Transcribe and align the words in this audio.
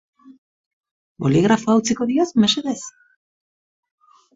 Boligrafoa 1.25 1.77
utziko 1.85 2.11
didazu, 2.15 2.45
mesedez? 2.49 2.79